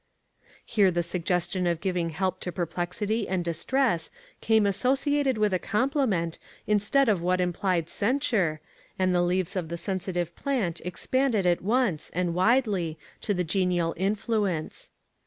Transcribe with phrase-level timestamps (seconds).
[0.65, 6.39] Here the suggestion of giving help to perplexity and distress came associated with a compliment
[6.65, 8.61] instead of what implied censure,
[8.97, 13.93] and the leaves of the sensitive plant expanded at once, and widely, to the genial
[13.95, 14.89] influence.